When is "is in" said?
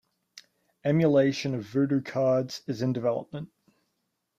2.65-2.91